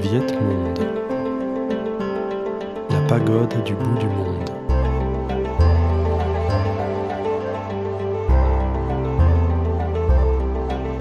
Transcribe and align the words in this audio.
Vietmonde. 0.00 0.78
La 2.88 3.00
pagode 3.06 3.62
du 3.64 3.74
bout 3.74 3.98
du 3.98 4.06
monde. 4.06 4.50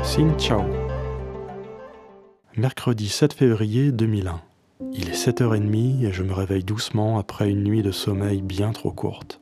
Xin 0.04 0.38
Chao. 0.38 0.63
Mercredi 2.57 3.07
7 3.07 3.31
février 3.31 3.93
2001. 3.93 4.41
Il 4.93 5.09
est 5.09 5.13
7h30 5.13 6.05
et 6.05 6.11
je 6.11 6.23
me 6.23 6.34
réveille 6.34 6.66
doucement 6.66 7.20
après 7.20 7.50
une 7.50 7.63
nuit 7.63 7.84
de 7.84 7.91
sommeil 7.91 8.41
bien 8.41 8.73
trop 8.73 8.91
courte. 8.91 9.39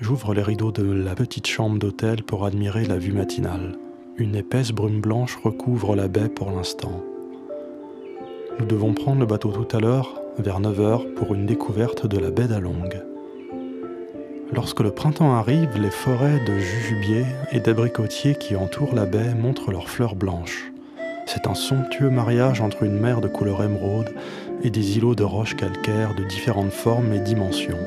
J'ouvre 0.00 0.32
les 0.32 0.42
rideaux 0.42 0.72
de 0.72 0.82
la 0.82 1.14
petite 1.14 1.46
chambre 1.46 1.78
d'hôtel 1.78 2.22
pour 2.22 2.46
admirer 2.46 2.86
la 2.86 2.96
vue 2.96 3.12
matinale. 3.12 3.76
Une 4.16 4.34
épaisse 4.34 4.72
brume 4.72 5.02
blanche 5.02 5.36
recouvre 5.36 5.94
la 5.94 6.08
baie 6.08 6.30
pour 6.30 6.50
l'instant. 6.50 7.02
Nous 8.60 8.66
devons 8.66 8.94
prendre 8.94 9.20
le 9.20 9.26
bateau 9.26 9.50
tout 9.50 9.76
à 9.76 9.80
l'heure, 9.80 10.14
vers 10.38 10.60
9h, 10.60 11.14
pour 11.14 11.34
une 11.34 11.44
découverte 11.44 12.06
de 12.06 12.18
la 12.18 12.30
baie 12.30 12.46
d'Along. 12.46 12.88
Lorsque 14.52 14.80
le 14.80 14.92
printemps 14.92 15.34
arrive, 15.34 15.76
les 15.76 15.90
forêts 15.90 16.38
de 16.46 16.56
jujubiers 16.58 17.26
et 17.50 17.58
d'abricotiers 17.58 18.36
qui 18.36 18.54
entourent 18.54 18.94
la 18.94 19.06
baie 19.06 19.34
montrent 19.34 19.72
leurs 19.72 19.88
fleurs 19.88 20.14
blanches. 20.14 20.72
C'est 21.26 21.48
un 21.48 21.54
somptueux 21.54 22.10
mariage 22.10 22.60
entre 22.60 22.84
une 22.84 23.00
mer 23.00 23.20
de 23.20 23.28
couleur 23.28 23.62
émeraude 23.62 24.14
et 24.62 24.70
des 24.70 24.98
îlots 24.98 25.16
de 25.16 25.24
roches 25.24 25.56
calcaires 25.56 26.14
de 26.14 26.22
différentes 26.22 26.72
formes 26.72 27.12
et 27.12 27.20
dimensions. 27.20 27.78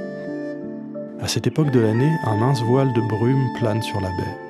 À 1.22 1.28
cette 1.28 1.48
époque 1.48 1.72
de 1.72 1.80
l'année, 1.80 2.12
un 2.26 2.36
mince 2.36 2.62
voile 2.62 2.92
de 2.94 3.02
brume 3.02 3.48
plane 3.58 3.82
sur 3.82 4.02
la 4.02 4.10
baie. 4.10 4.47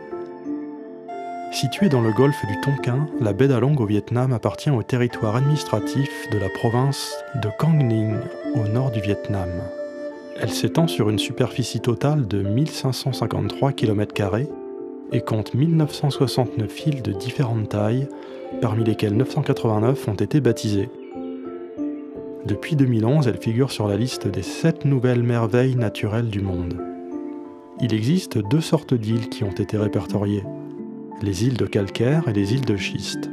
Située 1.52 1.90
dans 1.90 2.02
le 2.02 2.12
golfe 2.12 2.46
du 2.46 2.60
Tonkin, 2.62 3.08
la 3.20 3.34
baie 3.34 3.48
d'Along 3.48 3.76
au 3.80 3.86
Vietnam 3.86 4.34
appartient 4.34 4.70
au 4.70 4.84
territoire 4.84 5.36
administratif 5.36 6.10
de 6.32 6.38
la 6.38 6.50
province 6.50 7.16
de 7.42 7.50
Quang 7.58 7.82
Ninh, 7.82 8.18
au 8.54 8.68
nord 8.68 8.92
du 8.92 9.00
Vietnam. 9.00 9.50
Elle 10.40 10.52
s'étend 10.52 10.88
sur 10.88 11.10
une 11.10 11.18
superficie 11.18 11.80
totale 11.80 12.28
de 12.28 12.44
1553 12.44 13.72
km 13.72 14.14
et 15.14 15.22
compte 15.22 15.54
1969 15.54 16.86
îles 16.86 17.02
de 17.02 17.14
différentes 17.14 17.70
tailles, 17.70 18.08
parmi 18.62 18.84
lesquelles 18.84 19.16
989 19.16 20.08
ont 20.10 20.14
été 20.14 20.42
baptisées. 20.42 20.90
Depuis 22.46 22.76
2011, 22.76 23.28
elle 23.28 23.42
figure 23.42 23.72
sur 23.72 23.88
la 23.88 23.98
liste 23.98 24.28
des 24.28 24.44
7 24.44 24.86
nouvelles 24.86 25.24
merveilles 25.24 25.76
naturelles 25.76 26.30
du 26.30 26.42
monde. 26.42 26.76
Il 27.82 27.94
existe 27.94 28.38
deux 28.38 28.62
sortes 28.62 28.94
d'îles 28.94 29.30
qui 29.30 29.44
ont 29.44 29.52
été 29.52 29.78
répertoriées, 29.78 30.44
les 31.22 31.46
îles 31.46 31.58
de 31.58 31.66
calcaire 31.66 32.28
et 32.28 32.34
les 32.34 32.54
îles 32.54 32.66
de 32.66 32.78
schiste. 32.78 33.30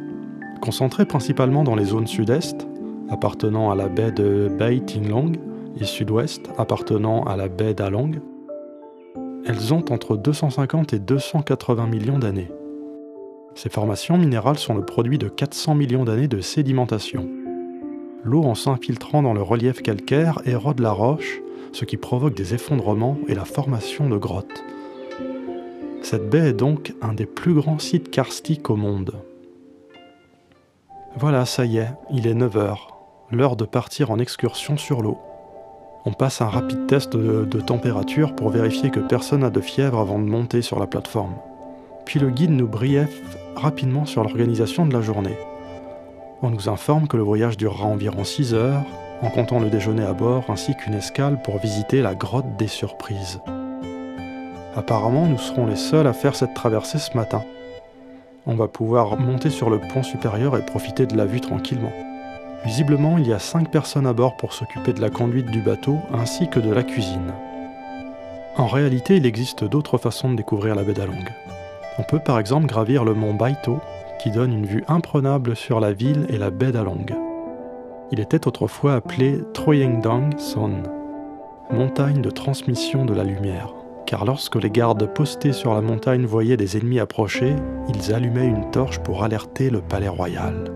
Concentrées 0.60 1.06
principalement 1.06 1.64
dans 1.64 1.74
les 1.74 1.84
zones 1.84 2.06
sud-est, 2.06 2.66
appartenant 3.10 3.70
à 3.70 3.74
la 3.74 3.88
baie 3.88 4.12
de 4.12 4.48
Bai 4.58 4.82
Long, 5.08 5.32
et 5.80 5.84
sud-ouest 5.84 6.42
appartenant 6.56 7.24
à 7.24 7.36
la 7.36 7.48
baie 7.48 7.74
d'Along, 7.74 8.20
elles 9.46 9.74
ont 9.74 9.84
entre 9.90 10.16
250 10.16 10.94
et 10.94 10.98
280 10.98 11.86
millions 11.86 12.18
d'années. 12.18 12.50
Ces 13.54 13.68
formations 13.68 14.16
minérales 14.16 14.58
sont 14.58 14.74
le 14.74 14.84
produit 14.84 15.18
de 15.18 15.28
400 15.28 15.74
millions 15.74 16.04
d'années 16.04 16.28
de 16.28 16.40
sédimentation. 16.40 17.28
L'eau 18.24 18.42
en 18.42 18.54
s'infiltrant 18.54 19.22
dans 19.22 19.34
le 19.34 19.42
relief 19.42 19.82
calcaire 19.82 20.40
érode 20.46 20.80
la 20.80 20.92
roche, 20.92 21.40
ce 21.72 21.84
qui 21.84 21.96
provoque 21.96 22.34
des 22.34 22.54
effondrements 22.54 23.18
et 23.28 23.34
la 23.34 23.44
formation 23.44 24.08
de 24.08 24.16
grottes. 24.16 24.64
Cette 26.04 26.28
baie 26.28 26.50
est 26.50 26.52
donc 26.52 26.92
un 27.00 27.14
des 27.14 27.24
plus 27.24 27.54
grands 27.54 27.78
sites 27.78 28.10
karstiques 28.10 28.68
au 28.68 28.76
monde. 28.76 29.14
Voilà, 31.16 31.46
ça 31.46 31.64
y 31.64 31.78
est, 31.78 31.88
il 32.12 32.26
est 32.26 32.34
9h, 32.34 32.76
l'heure 33.30 33.56
de 33.56 33.64
partir 33.64 34.10
en 34.10 34.18
excursion 34.18 34.76
sur 34.76 35.00
l'eau. 35.00 35.16
On 36.04 36.12
passe 36.12 36.42
un 36.42 36.48
rapide 36.50 36.86
test 36.86 37.16
de, 37.16 37.60
température 37.62 38.36
pour 38.36 38.50
vérifier 38.50 38.90
que 38.90 39.00
personne 39.00 39.40
n'a 39.40 39.48
de 39.48 39.62
fièvre 39.62 39.98
avant 39.98 40.18
de 40.18 40.26
monter 40.26 40.60
sur 40.60 40.78
la 40.78 40.86
plateforme. 40.86 41.36
Puis 42.04 42.20
le 42.20 42.28
guide 42.28 42.50
nous 42.50 42.68
briefe 42.68 43.22
rapidement 43.56 44.04
sur 44.04 44.24
l'organisation 44.24 44.84
de 44.84 44.92
la 44.92 45.00
journée. 45.00 45.38
On 46.42 46.50
nous 46.50 46.68
informe 46.68 47.08
que 47.08 47.16
le 47.16 47.22
voyage 47.22 47.56
durera 47.56 47.86
environ 47.86 48.24
6 48.24 48.52
heures, 48.52 48.84
en 49.22 49.30
comptant 49.30 49.58
le 49.58 49.70
déjeuner 49.70 50.04
à 50.04 50.12
bord 50.12 50.44
ainsi 50.48 50.76
qu'une 50.76 50.92
escale 50.92 51.40
pour 51.40 51.56
visiter 51.56 52.02
la 52.02 52.14
grotte 52.14 52.58
des 52.58 52.68
surprises. 52.68 53.40
Apparemment, 54.76 55.26
nous 55.26 55.38
serons 55.38 55.66
les 55.66 55.76
seuls 55.76 56.06
à 56.06 56.12
faire 56.12 56.34
cette 56.34 56.54
traversée 56.54 56.98
ce 56.98 57.16
matin. 57.16 57.42
On 58.46 58.56
va 58.56 58.68
pouvoir 58.68 59.18
monter 59.18 59.48
sur 59.50 59.70
le 59.70 59.78
pont 59.78 60.02
supérieur 60.02 60.56
et 60.56 60.66
profiter 60.66 61.06
de 61.06 61.16
la 61.16 61.24
vue 61.24 61.40
tranquillement. 61.40 61.92
Visiblement, 62.64 63.18
il 63.18 63.28
y 63.28 63.32
a 63.32 63.38
5 63.38 63.70
personnes 63.70 64.06
à 64.06 64.12
bord 64.12 64.36
pour 64.36 64.52
s'occuper 64.52 64.92
de 64.92 65.00
la 65.00 65.10
conduite 65.10 65.50
du 65.50 65.60
bateau 65.60 65.98
ainsi 66.12 66.48
que 66.48 66.60
de 66.60 66.72
la 66.72 66.82
cuisine. 66.82 67.32
En 68.56 68.66
réalité, 68.66 69.16
il 69.16 69.26
existe 69.26 69.64
d'autres 69.64 69.98
façons 69.98 70.30
de 70.30 70.36
découvrir 70.36 70.74
la 70.74 70.82
baie 70.82 70.92
d'Along. 70.92 71.24
On 71.98 72.02
peut 72.02 72.20
par 72.20 72.38
exemple 72.38 72.66
gravir 72.66 73.04
le 73.04 73.14
mont 73.14 73.34
Baito, 73.34 73.78
qui 74.18 74.30
donne 74.30 74.52
une 74.52 74.66
vue 74.66 74.84
imprenable 74.88 75.54
sur 75.54 75.78
la 75.78 75.92
ville 75.92 76.26
et 76.28 76.38
la 76.38 76.50
baie 76.50 76.72
d'Along. 76.72 77.06
Il 78.10 78.20
était 78.20 78.46
autrefois 78.46 78.94
appelé 78.94 79.40
Troyengdang 79.52 80.30
Son, 80.38 80.82
montagne 81.70 82.22
de 82.22 82.30
transmission 82.30 83.04
de 83.04 83.14
la 83.14 83.24
lumière, 83.24 83.74
car 84.06 84.24
lorsque 84.24 84.56
les 84.56 84.70
gardes 84.70 85.06
postés 85.12 85.52
sur 85.52 85.74
la 85.74 85.80
montagne 85.80 86.26
voyaient 86.26 86.56
des 86.56 86.76
ennemis 86.76 87.00
approcher, 87.00 87.56
ils 87.88 88.12
allumaient 88.12 88.46
une 88.46 88.70
torche 88.70 88.98
pour 89.00 89.24
alerter 89.24 89.70
le 89.70 89.80
palais 89.80 90.08
royal. 90.08 90.72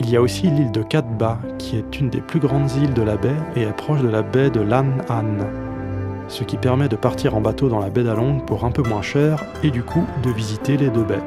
Il 0.00 0.10
y 0.10 0.16
a 0.16 0.22
aussi 0.22 0.48
l'île 0.48 0.70
de 0.70 0.82
Cat 0.82 1.02
Ba, 1.02 1.38
qui 1.58 1.76
est 1.76 1.98
une 2.00 2.08
des 2.08 2.20
plus 2.20 2.40
grandes 2.40 2.70
îles 2.72 2.94
de 2.94 3.02
la 3.02 3.16
baie 3.16 3.34
et 3.56 3.62
est 3.62 3.76
proche 3.76 4.00
de 4.00 4.08
la 4.08 4.22
baie 4.22 4.50
de 4.50 4.60
Lan 4.60 4.86
Han, 5.08 5.38
ce 6.28 6.44
qui 6.44 6.56
permet 6.56 6.88
de 6.88 6.96
partir 6.96 7.34
en 7.34 7.40
bateau 7.40 7.68
dans 7.68 7.80
la 7.80 7.90
baie 7.90 8.04
d'Along 8.04 8.44
pour 8.46 8.64
un 8.64 8.70
peu 8.70 8.82
moins 8.88 9.02
cher 9.02 9.44
et 9.62 9.70
du 9.70 9.82
coup 9.82 10.04
de 10.22 10.30
visiter 10.30 10.76
les 10.76 10.90
deux 10.90 11.04
baies. 11.04 11.22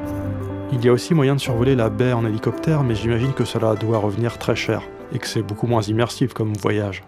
Il 0.72 0.82
y 0.82 0.88
a 0.88 0.92
aussi 0.92 1.12
moyen 1.12 1.34
de 1.34 1.40
survoler 1.40 1.76
la 1.76 1.90
baie 1.90 2.14
en 2.14 2.24
hélicoptère, 2.24 2.82
mais 2.82 2.94
j'imagine 2.94 3.34
que 3.34 3.44
cela 3.44 3.74
doit 3.74 3.98
revenir 3.98 4.38
très 4.38 4.56
cher 4.56 4.82
et 5.14 5.18
que 5.18 5.26
c'est 5.26 5.42
beaucoup 5.42 5.66
moins 5.66 5.82
immersif 5.82 6.32
comme 6.32 6.54
voyage. 6.54 7.02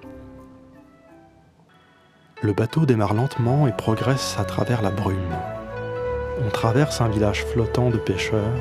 Le 2.45 2.53
bateau 2.53 2.85
démarre 2.85 3.15
lentement 3.15 3.67
et 3.67 3.73
progresse 3.73 4.37
à 4.39 4.45
travers 4.45 4.83
la 4.83 4.91
brume. 4.91 5.17
On 6.47 6.51
traverse 6.51 7.01
un 7.01 7.09
village 7.09 7.43
flottant 7.47 7.89
de 7.89 7.97
pêcheurs 7.97 8.53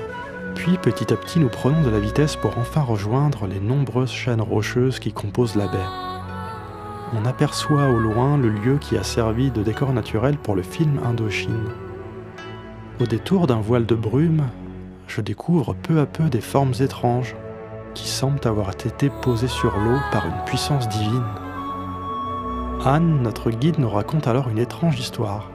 puis 0.55 0.77
petit 0.77 1.11
à 1.11 1.17
petit 1.17 1.37
nous 1.37 1.49
prenons 1.49 1.81
de 1.81 1.89
la 1.89 1.99
vitesse 1.99 2.37
pour 2.37 2.57
enfin 2.57 2.79
rejoindre 2.79 3.45
les 3.45 3.59
nombreuses 3.59 4.09
chaînes 4.11 4.39
rocheuses 4.39 4.99
qui 4.99 5.11
composent 5.11 5.57
la 5.57 5.67
baie. 5.67 5.89
On 7.13 7.25
aperçoit 7.25 7.89
au 7.89 7.99
loin 7.99 8.37
le 8.37 8.47
lieu 8.47 8.77
qui 8.77 8.97
a 8.97 9.03
servi 9.03 9.51
de 9.51 9.63
décor 9.63 9.91
naturel 9.91 10.37
pour 10.37 10.55
le 10.55 10.61
film 10.61 11.01
Indochine. 11.03 11.69
Au 13.01 13.05
détour 13.05 13.47
d'un 13.47 13.59
voile 13.59 13.85
de 13.85 13.95
brume, 13.95 14.43
je 15.07 15.19
découvre 15.19 15.73
peu 15.73 15.99
à 15.99 16.05
peu 16.05 16.29
des 16.29 16.39
formes 16.39 16.73
étranges 16.79 17.35
qui 17.95 18.07
semblent 18.07 18.47
avoir 18.47 18.69
été 18.69 19.09
posées 19.09 19.49
sur 19.49 19.77
l'eau 19.77 19.99
par 20.13 20.25
une 20.25 20.45
puissance 20.45 20.87
divine. 20.87 21.42
Anne, 22.85 23.21
notre 23.21 23.49
guide, 23.49 23.79
nous 23.79 23.89
raconte 23.89 24.27
alors 24.27 24.49
une 24.49 24.57
étrange 24.57 24.99
histoire. 24.99 25.49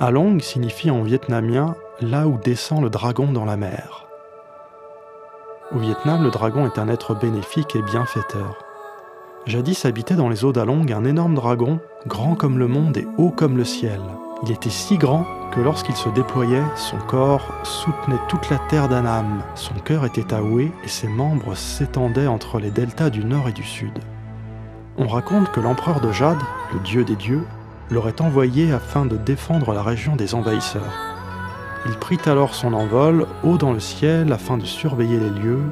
Along 0.00 0.40
signifie 0.40 0.90
en 0.90 1.02
vietnamien 1.02 1.74
là 2.00 2.26
où 2.26 2.38
descend 2.38 2.82
le 2.82 2.88
dragon 2.88 3.32
dans 3.32 3.44
la 3.44 3.58
mer. 3.58 4.06
Au 5.74 5.78
Vietnam, 5.78 6.24
le 6.24 6.30
dragon 6.30 6.64
est 6.64 6.78
un 6.78 6.88
être 6.88 7.14
bénéfique 7.14 7.76
et 7.76 7.82
bienfaiteur. 7.82 8.56
Jadis 9.44 9.84
habitait 9.84 10.14
dans 10.14 10.30
les 10.30 10.42
eaux 10.46 10.52
d'Along 10.52 10.90
un 10.90 11.04
énorme 11.04 11.34
dragon, 11.34 11.80
grand 12.06 12.34
comme 12.34 12.58
le 12.58 12.66
monde 12.66 12.96
et 12.96 13.06
haut 13.18 13.30
comme 13.30 13.58
le 13.58 13.64
ciel. 13.64 14.00
Il 14.44 14.50
était 14.50 14.70
si 14.70 14.96
grand 14.96 15.26
que 15.52 15.60
lorsqu'il 15.60 15.96
se 15.96 16.08
déployait, 16.08 16.64
son 16.76 16.96
corps 16.96 17.52
soutenait 17.64 18.20
toute 18.28 18.48
la 18.48 18.58
terre 18.70 18.88
d'Anam, 18.88 19.42
son 19.54 19.74
cœur 19.74 20.06
était 20.06 20.32
à 20.32 20.40
et 20.40 20.88
ses 20.88 21.08
membres 21.08 21.54
s'étendaient 21.54 22.26
entre 22.26 22.58
les 22.58 22.70
deltas 22.70 23.10
du 23.10 23.22
nord 23.22 23.50
et 23.50 23.52
du 23.52 23.64
sud. 23.64 23.98
On 25.00 25.06
raconte 25.06 25.52
que 25.52 25.60
l'empereur 25.60 26.00
de 26.00 26.10
Jade, 26.10 26.42
le 26.72 26.80
dieu 26.80 27.04
des 27.04 27.14
dieux, 27.14 27.44
l'aurait 27.88 28.20
envoyé 28.20 28.72
afin 28.72 29.06
de 29.06 29.16
défendre 29.16 29.72
la 29.72 29.82
région 29.82 30.16
des 30.16 30.34
envahisseurs. 30.34 30.92
Il 31.86 31.92
prit 31.92 32.18
alors 32.26 32.52
son 32.52 32.72
envol 32.72 33.28
haut 33.44 33.58
dans 33.58 33.72
le 33.72 33.78
ciel 33.78 34.32
afin 34.32 34.58
de 34.58 34.64
surveiller 34.64 35.20
les 35.20 35.30
lieux, 35.30 35.62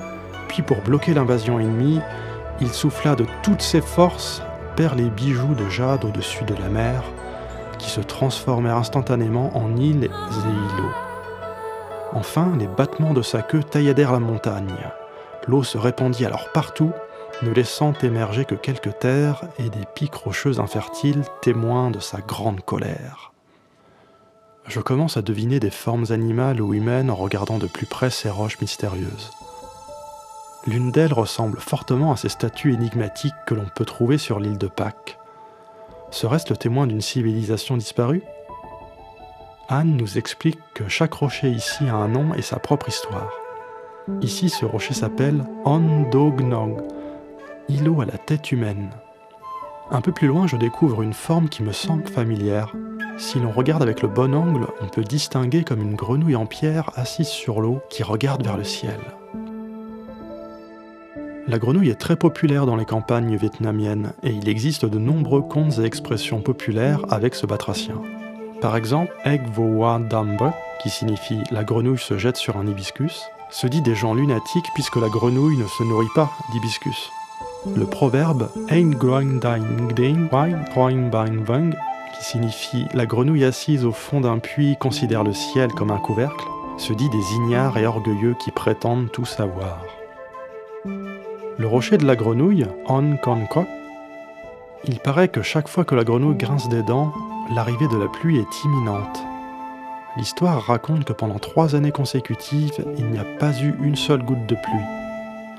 puis 0.46 0.62
pour 0.62 0.80
bloquer 0.80 1.12
l'invasion 1.12 1.58
ennemie, 1.58 2.00
il 2.60 2.68
souffla 2.68 3.16
de 3.16 3.26
toutes 3.42 3.62
ses 3.62 3.80
forces 3.80 4.42
vers 4.78 4.94
les 4.94 5.10
bijoux 5.10 5.54
de 5.54 5.68
jade 5.68 6.04
au-dessus 6.04 6.44
de 6.44 6.54
la 6.54 6.68
mer, 6.68 7.02
qui 7.78 7.90
se 7.90 8.00
transformèrent 8.00 8.76
instantanément 8.76 9.50
en 9.56 9.74
îles 9.74 10.04
et 10.04 10.06
îlots. 10.06 10.94
Enfin, 12.12 12.52
les 12.60 12.68
battements 12.68 13.12
de 13.12 13.22
sa 13.22 13.42
queue 13.42 13.64
tailladèrent 13.64 14.12
la 14.12 14.20
montagne. 14.20 14.76
L'eau 15.48 15.64
se 15.64 15.78
répandit 15.78 16.24
alors 16.24 16.52
partout, 16.52 16.92
ne 17.42 17.50
laissant 17.50 17.92
émerger 18.02 18.44
que 18.44 18.54
quelques 18.54 18.98
terres 18.98 19.42
et 19.58 19.68
des 19.68 19.84
pics 19.94 20.14
rocheux 20.14 20.60
infertiles 20.60 21.22
témoins 21.42 21.90
de 21.90 22.00
sa 22.00 22.20
grande 22.20 22.62
colère 22.62 23.32
je 24.68 24.80
commence 24.80 25.16
à 25.16 25.22
deviner 25.22 25.60
des 25.60 25.70
formes 25.70 26.06
animales 26.10 26.60
ou 26.60 26.74
humaines 26.74 27.10
en 27.10 27.14
regardant 27.14 27.58
de 27.58 27.66
plus 27.66 27.86
près 27.86 28.10
ces 28.10 28.30
roches 28.30 28.60
mystérieuses. 28.60 29.30
L'une 30.66 30.90
d'elles 30.90 31.12
ressemble 31.12 31.60
fortement 31.60 32.12
à 32.12 32.16
ces 32.16 32.28
statues 32.28 32.74
énigmatiques 32.74 33.34
que 33.46 33.54
l'on 33.54 33.66
peut 33.74 33.84
trouver 33.84 34.18
sur 34.18 34.40
l'île 34.40 34.58
de 34.58 34.66
Pâques. 34.66 35.18
Serait-ce 36.10 36.50
le 36.50 36.56
témoin 36.56 36.86
d'une 36.86 37.00
civilisation 37.00 37.76
disparue? 37.76 38.22
Anne 39.68 39.96
nous 39.96 40.18
explique 40.18 40.58
que 40.74 40.88
chaque 40.88 41.14
rocher 41.14 41.50
ici 41.50 41.88
a 41.88 41.94
un 41.94 42.08
nom 42.08 42.34
et 42.34 42.42
sa 42.42 42.58
propre 42.58 42.88
histoire. 42.88 43.32
Ici, 44.20 44.48
ce 44.48 44.64
rocher 44.64 44.94
s'appelle 44.94 45.44
Ondognog, 45.64 46.82
îlot 47.68 48.00
à 48.00 48.04
la 48.04 48.18
tête 48.18 48.52
humaine. 48.52 48.90
Un 49.90 50.00
peu 50.00 50.12
plus 50.12 50.26
loin, 50.26 50.46
je 50.46 50.56
découvre 50.56 51.02
une 51.02 51.12
forme 51.12 51.48
qui 51.48 51.62
me 51.62 51.72
semble 51.72 52.06
familière. 52.08 52.72
Si 53.18 53.38
l'on 53.38 53.52
regarde 53.52 53.82
avec 53.82 54.02
le 54.02 54.08
bon 54.08 54.34
angle, 54.34 54.66
on 54.80 54.88
peut 54.88 55.04
distinguer 55.04 55.62
comme 55.62 55.80
une 55.80 55.94
grenouille 55.94 56.36
en 56.36 56.46
pierre 56.46 56.90
assise 56.96 57.28
sur 57.28 57.60
l'eau 57.60 57.80
qui 57.88 58.02
regarde 58.02 58.44
vers 58.44 58.56
le 58.56 58.64
ciel. 58.64 58.98
La 61.46 61.58
grenouille 61.60 61.90
est 61.90 62.00
très 62.00 62.16
populaire 62.16 62.66
dans 62.66 62.74
les 62.74 62.84
campagnes 62.84 63.36
vietnamiennes 63.36 64.12
et 64.24 64.30
il 64.30 64.48
existe 64.48 64.84
de 64.84 64.98
nombreux 64.98 65.42
contes 65.42 65.78
et 65.78 65.84
expressions 65.84 66.40
populaires 66.40 67.02
avec 67.08 67.36
ce 67.36 67.46
batracien. 67.46 68.02
Par 68.60 68.74
exemple, 68.74 69.14
Egg 69.24 69.42
Voa 69.52 70.00
qui 70.82 70.90
signifie 70.90 71.40
la 71.52 71.62
grenouille 71.62 71.98
se 71.98 72.18
jette 72.18 72.36
sur 72.36 72.56
un 72.56 72.66
hibiscus, 72.66 73.22
se 73.50 73.68
dit 73.68 73.82
des 73.82 73.94
gens 73.94 74.14
lunatiques 74.14 74.66
puisque 74.74 74.96
la 74.96 75.08
grenouille 75.08 75.56
ne 75.56 75.66
se 75.66 75.84
nourrit 75.84 76.06
pas 76.16 76.30
d'hibiscus. 76.52 77.12
Le 77.74 77.86
proverbe 77.86 78.48
Ein 78.68 78.90
qui 82.14 82.24
signifie 82.24 82.86
la 82.94 83.06
grenouille 83.06 83.44
assise 83.44 83.84
au 83.84 83.92
fond 83.92 84.20
d'un 84.20 84.38
puits 84.38 84.76
considère 84.78 85.24
le 85.24 85.32
ciel 85.32 85.72
comme 85.72 85.90
un 85.90 85.98
couvercle, 85.98 86.46
se 86.78 86.92
dit 86.92 87.08
des 87.08 87.32
ignares 87.34 87.76
et 87.78 87.86
orgueilleux 87.86 88.36
qui 88.38 88.50
prétendent 88.50 89.10
tout 89.10 89.24
savoir. 89.24 89.84
Le 90.84 91.66
rocher 91.66 91.98
de 91.98 92.06
la 92.06 92.16
grenouille, 92.16 92.66
On 92.86 93.16
Konkok, 93.16 93.66
il 94.84 95.00
paraît 95.00 95.28
que 95.28 95.42
chaque 95.42 95.68
fois 95.68 95.84
que 95.84 95.94
la 95.94 96.04
grenouille 96.04 96.36
grince 96.36 96.68
des 96.68 96.82
dents, 96.82 97.12
l'arrivée 97.54 97.88
de 97.88 97.96
la 97.96 98.08
pluie 98.08 98.38
est 98.38 98.64
imminente. 98.64 99.24
L'histoire 100.16 100.62
raconte 100.62 101.04
que 101.04 101.12
pendant 101.12 101.38
trois 101.38 101.74
années 101.74 101.92
consécutives, 101.92 102.84
il 102.96 103.06
n'y 103.06 103.18
a 103.18 103.24
pas 103.38 103.52
eu 103.60 103.74
une 103.82 103.96
seule 103.96 104.22
goutte 104.22 104.46
de 104.46 104.54
pluie. 104.54 105.05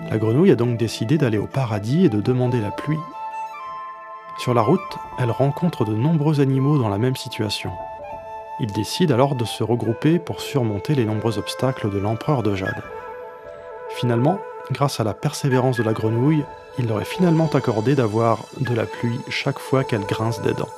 La 0.09 0.17
grenouille 0.17 0.51
a 0.51 0.55
donc 0.55 0.77
décidé 0.77 1.17
d'aller 1.17 1.37
au 1.37 1.47
paradis 1.47 2.05
et 2.05 2.09
de 2.09 2.21
demander 2.21 2.61
la 2.61 2.71
pluie. 2.71 2.99
Sur 4.37 4.53
la 4.53 4.61
route, 4.61 4.79
elle 5.19 5.31
rencontre 5.31 5.83
de 5.85 5.93
nombreux 5.93 6.39
animaux 6.39 6.77
dans 6.77 6.89
la 6.89 6.99
même 6.99 7.15
situation. 7.15 7.71
Ils 8.59 8.71
décident 8.71 9.13
alors 9.13 9.35
de 9.35 9.45
se 9.45 9.63
regrouper 9.63 10.19
pour 10.19 10.41
surmonter 10.41 10.95
les 10.95 11.05
nombreux 11.05 11.39
obstacles 11.39 11.89
de 11.89 11.97
l'empereur 11.97 12.43
de 12.43 12.55
Jade. 12.55 12.83
Finalement, 13.89 14.39
grâce 14.71 14.99
à 14.99 15.03
la 15.03 15.13
persévérance 15.13 15.77
de 15.77 15.83
la 15.83 15.93
grenouille, 15.93 16.45
il 16.77 16.87
leur 16.87 17.01
est 17.01 17.05
finalement 17.05 17.49
accordé 17.51 17.95
d'avoir 17.95 18.45
de 18.59 18.75
la 18.75 18.85
pluie 18.85 19.19
chaque 19.29 19.59
fois 19.59 19.83
qu'elle 19.83 20.05
grince 20.05 20.41
des 20.41 20.53
dents. 20.53 20.69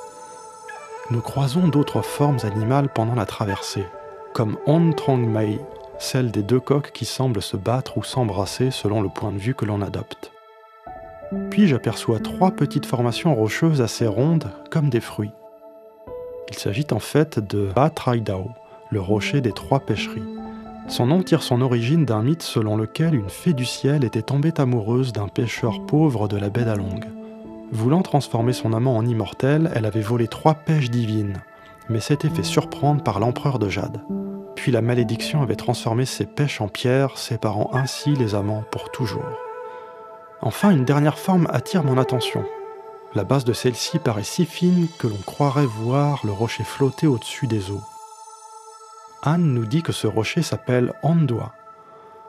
Nous 1.10 1.20
croisons 1.20 1.68
d'autres 1.68 2.02
formes 2.02 2.38
animales 2.42 2.88
pendant 2.88 3.14
la 3.14 3.26
traversée, 3.26 3.86
comme 4.32 4.56
On 4.66 4.92
Trong 4.92 5.26
Mei, 5.26 5.58
celle 6.00 6.30
des 6.30 6.42
deux 6.42 6.58
coqs 6.58 6.90
qui 6.92 7.04
semblent 7.04 7.42
se 7.42 7.56
battre 7.56 7.98
ou 7.98 8.02
s'embrasser 8.02 8.70
selon 8.70 9.02
le 9.02 9.10
point 9.10 9.30
de 9.30 9.38
vue 9.38 9.54
que 9.54 9.66
l'on 9.66 9.82
adopte. 9.82 10.32
Puis 11.50 11.68
j'aperçois 11.68 12.18
trois 12.18 12.50
petites 12.50 12.86
formations 12.86 13.34
rocheuses 13.34 13.82
assez 13.82 14.06
rondes, 14.06 14.50
comme 14.70 14.88
des 14.88 15.00
fruits. 15.00 15.30
Il 16.48 16.56
s'agit 16.56 16.86
en 16.90 16.98
fait 16.98 17.38
de 17.38 17.68
Ba 17.76 17.90
Trai 17.90 18.20
Dao, 18.20 18.50
le 18.90 19.00
rocher 19.00 19.40
des 19.40 19.52
trois 19.52 19.78
pêcheries. 19.80 20.24
Son 20.88 21.06
nom 21.06 21.22
tire 21.22 21.42
son 21.42 21.60
origine 21.60 22.04
d'un 22.04 22.22
mythe 22.22 22.42
selon 22.42 22.76
lequel 22.76 23.14
une 23.14 23.28
fée 23.28 23.52
du 23.52 23.64
ciel 23.64 24.02
était 24.02 24.22
tombée 24.22 24.54
amoureuse 24.58 25.12
d'un 25.12 25.28
pêcheur 25.28 25.86
pauvre 25.86 26.26
de 26.26 26.36
la 26.36 26.48
baie 26.48 26.64
d'Along. 26.64 27.04
Voulant 27.70 28.02
transformer 28.02 28.54
son 28.54 28.72
amant 28.72 28.96
en 28.96 29.06
immortel, 29.06 29.70
elle 29.74 29.86
avait 29.86 30.00
volé 30.00 30.26
trois 30.26 30.54
pêches 30.54 30.90
divines, 30.90 31.36
mais 31.88 32.00
s'était 32.00 32.30
fait 32.30 32.42
surprendre 32.42 33.04
par 33.04 33.20
l'empereur 33.20 33.60
de 33.60 33.68
Jade. 33.68 34.00
Puis 34.60 34.72
la 34.72 34.82
malédiction 34.82 35.40
avait 35.40 35.56
transformé 35.56 36.04
ses 36.04 36.26
pêches 36.26 36.60
en 36.60 36.68
pierre, 36.68 37.16
séparant 37.16 37.70
ainsi 37.72 38.14
les 38.14 38.34
amants 38.34 38.62
pour 38.70 38.90
toujours. 38.90 39.24
Enfin, 40.42 40.68
une 40.70 40.84
dernière 40.84 41.18
forme 41.18 41.48
attire 41.50 41.82
mon 41.82 41.96
attention. 41.96 42.44
La 43.14 43.24
base 43.24 43.46
de 43.46 43.54
celle-ci 43.54 43.98
paraît 43.98 44.22
si 44.22 44.44
fine 44.44 44.88
que 44.98 45.06
l'on 45.06 45.16
croirait 45.16 45.64
voir 45.64 46.20
le 46.26 46.32
rocher 46.32 46.62
flotter 46.62 47.06
au-dessus 47.06 47.46
des 47.46 47.70
eaux. 47.70 47.80
Anne 49.22 49.54
nous 49.54 49.64
dit 49.64 49.82
que 49.82 49.92
ce 49.92 50.06
rocher 50.06 50.42
s'appelle 50.42 50.92
Andoi. 51.02 51.54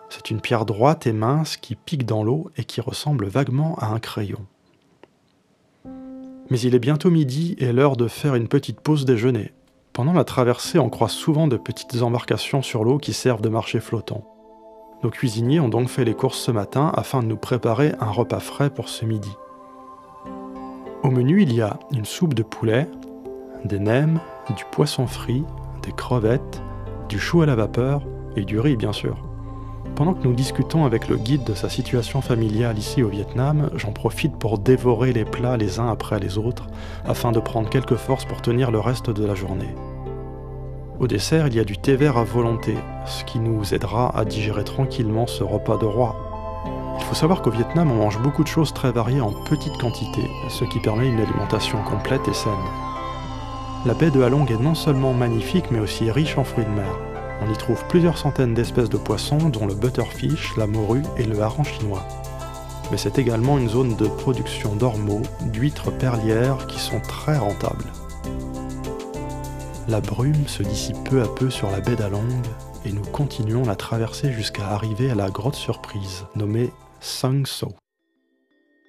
C'est 0.07 0.31
une 0.31 0.39
pierre 0.39 0.65
droite 0.65 1.07
et 1.07 1.13
mince 1.13 1.57
qui 1.57 1.75
pique 1.75 2.05
dans 2.05 2.23
l'eau 2.23 2.49
et 2.55 2.63
qui 2.63 2.79
ressemble 2.79 3.27
vaguement 3.27 3.75
à 3.77 3.87
un 3.87 3.99
crayon. 3.99 4.45
Mais 6.49 6.61
il 6.61 6.75
est 6.75 6.79
bientôt 6.79 7.11
midi 7.11 7.57
et 7.59 7.73
l'heure 7.73 7.97
de 7.97 8.07
faire 8.07 8.35
une 8.35 8.47
petite 8.47 8.79
pause 8.79 9.03
déjeuner. 9.03 9.51
Pendant 9.93 10.13
la 10.13 10.23
traversée, 10.23 10.79
on 10.79 10.89
croise 10.89 11.11
souvent 11.11 11.47
de 11.47 11.57
petites 11.57 12.01
embarcations 12.01 12.61
sur 12.61 12.85
l'eau 12.85 12.97
qui 12.97 13.11
servent 13.11 13.41
de 13.41 13.49
marché 13.49 13.81
flottant. 13.81 14.23
Nos 15.03 15.09
cuisiniers 15.09 15.59
ont 15.59 15.67
donc 15.67 15.89
fait 15.89 16.05
les 16.05 16.13
courses 16.13 16.39
ce 16.39 16.51
matin 16.51 16.91
afin 16.95 17.21
de 17.21 17.27
nous 17.27 17.35
préparer 17.37 17.93
un 17.99 18.09
repas 18.09 18.39
frais 18.39 18.69
pour 18.69 18.87
ce 18.87 19.03
midi. 19.03 19.31
Au 21.03 21.09
menu, 21.09 21.41
il 21.41 21.53
y 21.53 21.61
a 21.61 21.77
une 21.91 22.05
soupe 22.05 22.35
de 22.35 22.43
poulet, 22.43 22.87
des 23.65 23.79
nems, 23.79 24.21
du 24.55 24.63
poisson 24.71 25.07
frit, 25.07 25.43
des 25.83 25.91
crevettes, 25.91 26.61
du 27.09 27.19
chou 27.19 27.41
à 27.41 27.45
la 27.45 27.55
vapeur 27.55 28.03
et 28.37 28.45
du 28.45 28.59
riz 28.59 28.77
bien 28.77 28.93
sûr. 28.93 29.30
Pendant 29.95 30.13
que 30.13 30.27
nous 30.27 30.33
discutons 30.33 30.85
avec 30.85 31.07
le 31.09 31.17
guide 31.17 31.43
de 31.43 31.53
sa 31.53 31.69
situation 31.69 32.21
familiale 32.21 32.77
ici 32.77 33.03
au 33.03 33.09
Vietnam, 33.09 33.69
j'en 33.75 33.91
profite 33.91 34.35
pour 34.37 34.57
dévorer 34.57 35.13
les 35.13 35.25
plats 35.25 35.57
les 35.57 35.79
uns 35.79 35.89
après 35.89 36.19
les 36.19 36.37
autres, 36.37 36.67
afin 37.05 37.31
de 37.31 37.39
prendre 37.39 37.69
quelques 37.69 37.95
forces 37.95 38.25
pour 38.25 38.41
tenir 38.41 38.71
le 38.71 38.79
reste 38.79 39.09
de 39.09 39.25
la 39.25 39.35
journée. 39.35 39.75
Au 40.99 41.07
dessert, 41.07 41.47
il 41.47 41.55
y 41.55 41.59
a 41.59 41.63
du 41.63 41.77
thé 41.77 41.95
vert 41.95 42.17
à 42.17 42.23
volonté, 42.23 42.75
ce 43.05 43.23
qui 43.23 43.39
nous 43.39 43.73
aidera 43.73 44.15
à 44.17 44.23
digérer 44.23 44.63
tranquillement 44.63 45.27
ce 45.27 45.43
repas 45.43 45.77
de 45.77 45.85
roi. 45.85 46.15
Il 46.99 47.03
faut 47.05 47.15
savoir 47.15 47.41
qu'au 47.41 47.49
Vietnam, 47.49 47.91
on 47.91 47.95
mange 47.95 48.21
beaucoup 48.21 48.43
de 48.43 48.47
choses 48.47 48.73
très 48.73 48.91
variées 48.91 49.21
en 49.21 49.33
petites 49.49 49.77
quantités, 49.79 50.29
ce 50.49 50.63
qui 50.65 50.79
permet 50.79 51.07
une 51.09 51.19
alimentation 51.19 51.79
complète 51.83 52.27
et 52.27 52.33
saine. 52.33 52.53
La 53.85 53.95
baie 53.95 54.11
de 54.11 54.21
Halong 54.21 54.45
est 54.51 54.61
non 54.61 54.75
seulement 54.75 55.13
magnifique 55.13 55.71
mais 55.71 55.79
aussi 55.79 56.11
riche 56.11 56.37
en 56.37 56.43
fruits 56.43 56.65
de 56.65 56.69
mer. 56.69 57.10
On 57.41 57.51
y 57.51 57.57
trouve 57.57 57.83
plusieurs 57.87 58.19
centaines 58.19 58.53
d'espèces 58.53 58.89
de 58.89 58.97
poissons 58.97 59.49
dont 59.49 59.65
le 59.65 59.73
butterfish, 59.73 60.55
la 60.57 60.67
morue 60.67 61.01
et 61.17 61.23
le 61.23 61.41
hareng 61.41 61.63
chinois. 61.63 62.07
Mais 62.91 62.97
c'est 62.97 63.17
également 63.17 63.57
une 63.57 63.69
zone 63.69 63.95
de 63.95 64.05
production 64.05 64.75
d'ormeaux, 64.75 65.23
d'huîtres 65.51 65.91
perlières 65.91 66.67
qui 66.67 66.79
sont 66.79 66.99
très 66.99 67.37
rentables. 67.37 67.91
La 69.87 70.01
brume 70.01 70.47
se 70.47 70.61
dissipe 70.61 71.03
peu 71.09 71.21
à 71.23 71.27
peu 71.27 71.49
sur 71.49 71.71
la 71.71 71.81
baie 71.81 71.95
d'Along 71.95 72.43
et 72.85 72.91
nous 72.91 73.01
continuons 73.01 73.63
la 73.63 73.75
traversée 73.75 74.31
jusqu'à 74.31 74.67
arriver 74.67 75.09
à 75.09 75.15
la 75.15 75.29
grotte 75.29 75.55
surprise 75.55 76.25
nommée 76.35 76.71
Sang 76.99 77.43
So. 77.45 77.69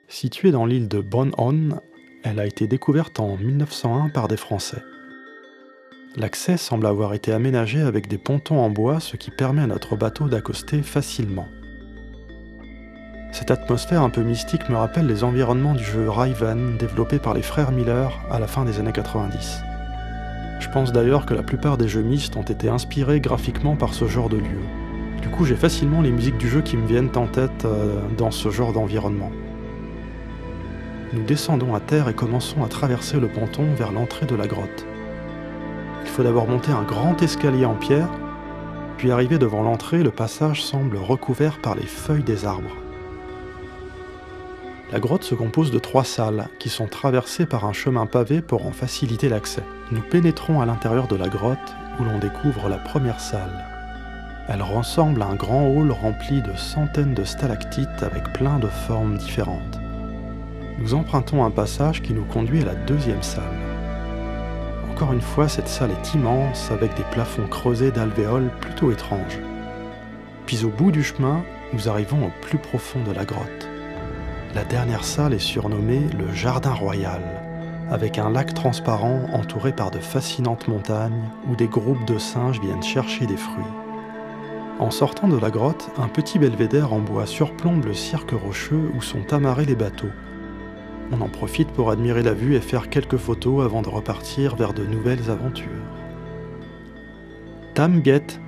Située 0.08 0.50
dans 0.50 0.66
l'île 0.66 0.88
de 0.88 1.00
Bon 1.00 1.32
On, 1.38 1.70
elle 2.22 2.38
a 2.38 2.46
été 2.46 2.66
découverte 2.66 3.18
en 3.18 3.38
1901 3.38 4.10
par 4.10 4.28
des 4.28 4.36
Français. 4.36 4.82
L'accès 6.14 6.58
semble 6.58 6.86
avoir 6.86 7.14
été 7.14 7.32
aménagé 7.32 7.80
avec 7.80 8.06
des 8.06 8.18
pontons 8.18 8.60
en 8.60 8.68
bois, 8.68 9.00
ce 9.00 9.16
qui 9.16 9.30
permet 9.30 9.62
à 9.62 9.66
notre 9.66 9.96
bateau 9.96 10.28
d'accoster 10.28 10.82
facilement. 10.82 11.48
Cette 13.32 13.50
atmosphère 13.50 14.02
un 14.02 14.10
peu 14.10 14.20
mystique 14.20 14.68
me 14.68 14.76
rappelle 14.76 15.06
les 15.06 15.24
environnements 15.24 15.72
du 15.72 15.82
jeu 15.82 16.10
Riven 16.10 16.76
développé 16.76 17.18
par 17.18 17.32
les 17.32 17.40
frères 17.40 17.72
Miller 17.72 18.12
à 18.30 18.38
la 18.38 18.46
fin 18.46 18.66
des 18.66 18.78
années 18.78 18.92
90. 18.92 19.62
Je 20.60 20.68
pense 20.68 20.92
d'ailleurs 20.92 21.24
que 21.24 21.32
la 21.32 21.42
plupart 21.42 21.78
des 21.78 21.88
jeux 21.88 22.02
Myst 22.02 22.36
ont 22.36 22.42
été 22.42 22.68
inspirés 22.68 23.20
graphiquement 23.20 23.74
par 23.74 23.94
ce 23.94 24.06
genre 24.06 24.28
de 24.28 24.36
lieu. 24.36 24.60
Du 25.22 25.30
coup, 25.30 25.46
j'ai 25.46 25.56
facilement 25.56 26.02
les 26.02 26.10
musiques 26.10 26.36
du 26.36 26.50
jeu 26.50 26.60
qui 26.60 26.76
me 26.76 26.86
viennent 26.86 27.16
en 27.16 27.26
tête 27.26 27.64
euh, 27.64 28.02
dans 28.18 28.30
ce 28.30 28.50
genre 28.50 28.74
d'environnement. 28.74 29.30
Nous 31.14 31.22
descendons 31.22 31.74
à 31.74 31.80
terre 31.80 32.10
et 32.10 32.14
commençons 32.14 32.62
à 32.62 32.68
traverser 32.68 33.18
le 33.18 33.28
ponton 33.28 33.72
vers 33.74 33.92
l'entrée 33.92 34.26
de 34.26 34.34
la 34.34 34.46
grotte. 34.46 34.84
Il 36.12 36.16
faut 36.16 36.22
d'abord 36.24 36.46
monter 36.46 36.72
un 36.72 36.82
grand 36.82 37.22
escalier 37.22 37.64
en 37.64 37.74
pierre, 37.74 38.10
puis 38.98 39.10
arriver 39.10 39.38
devant 39.38 39.62
l'entrée, 39.62 40.02
le 40.02 40.10
passage 40.10 40.62
semble 40.62 40.98
recouvert 40.98 41.58
par 41.58 41.74
les 41.74 41.86
feuilles 41.86 42.22
des 42.22 42.44
arbres. 42.44 42.76
La 44.92 45.00
grotte 45.00 45.24
se 45.24 45.34
compose 45.34 45.70
de 45.70 45.78
trois 45.78 46.04
salles 46.04 46.50
qui 46.58 46.68
sont 46.68 46.86
traversées 46.86 47.46
par 47.46 47.64
un 47.64 47.72
chemin 47.72 48.04
pavé 48.04 48.42
pour 48.42 48.66
en 48.66 48.72
faciliter 48.72 49.30
l'accès. 49.30 49.64
Nous 49.90 50.02
pénétrons 50.02 50.60
à 50.60 50.66
l'intérieur 50.66 51.08
de 51.08 51.16
la 51.16 51.28
grotte 51.28 51.74
où 51.98 52.04
l'on 52.04 52.18
découvre 52.18 52.68
la 52.68 52.76
première 52.76 53.20
salle. 53.20 53.64
Elle 54.48 54.60
ressemble 54.60 55.22
à 55.22 55.28
un 55.28 55.34
grand 55.34 55.66
hall 55.66 55.92
rempli 55.92 56.42
de 56.42 56.54
centaines 56.58 57.14
de 57.14 57.24
stalactites 57.24 58.02
avec 58.02 58.34
plein 58.34 58.58
de 58.58 58.68
formes 58.68 59.16
différentes 59.16 59.80
nous 60.78 60.94
empruntons 60.94 61.44
un 61.44 61.50
passage 61.50 62.02
qui 62.02 62.12
nous 62.12 62.24
conduit 62.24 62.62
à 62.62 62.66
la 62.66 62.74
deuxième 62.74 63.22
salle. 63.22 63.71
Encore 65.02 65.14
une 65.14 65.20
fois, 65.20 65.48
cette 65.48 65.66
salle 65.66 65.90
est 65.90 66.14
immense 66.14 66.70
avec 66.70 66.94
des 66.94 67.02
plafonds 67.02 67.48
creusés 67.48 67.90
d'alvéoles 67.90 68.52
plutôt 68.60 68.92
étranges. 68.92 69.40
Puis 70.46 70.64
au 70.64 70.68
bout 70.68 70.92
du 70.92 71.02
chemin, 71.02 71.42
nous 71.72 71.88
arrivons 71.88 72.26
au 72.26 72.30
plus 72.40 72.56
profond 72.56 73.02
de 73.02 73.10
la 73.10 73.24
grotte. 73.24 73.68
La 74.54 74.62
dernière 74.62 75.02
salle 75.02 75.34
est 75.34 75.40
surnommée 75.40 76.02
le 76.16 76.32
Jardin 76.32 76.72
Royal, 76.72 77.20
avec 77.90 78.16
un 78.16 78.30
lac 78.30 78.54
transparent 78.54 79.24
entouré 79.32 79.72
par 79.72 79.90
de 79.90 79.98
fascinantes 79.98 80.68
montagnes 80.68 81.28
où 81.50 81.56
des 81.56 81.66
groupes 81.66 82.06
de 82.06 82.18
singes 82.18 82.60
viennent 82.60 82.84
chercher 82.84 83.26
des 83.26 83.36
fruits. 83.36 83.64
En 84.78 84.92
sortant 84.92 85.26
de 85.26 85.36
la 85.36 85.50
grotte, 85.50 85.90
un 85.98 86.06
petit 86.06 86.38
belvédère 86.38 86.92
en 86.92 87.00
bois 87.00 87.26
surplombe 87.26 87.86
le 87.86 87.94
cirque 87.94 88.30
rocheux 88.30 88.92
où 88.94 89.02
sont 89.02 89.32
amarrés 89.32 89.66
les 89.66 89.74
bateaux. 89.74 90.12
On 91.14 91.20
en 91.20 91.28
profite 91.28 91.68
pour 91.68 91.90
admirer 91.90 92.22
la 92.22 92.32
vue 92.32 92.56
et 92.56 92.60
faire 92.60 92.88
quelques 92.88 93.18
photos 93.18 93.62
avant 93.62 93.82
de 93.82 93.88
repartir 93.90 94.56
vers 94.56 94.72
de 94.72 94.84
nouvelles 94.84 95.30
aventures. 95.30 95.68
Tam 97.74 98.02
Get 98.02 98.40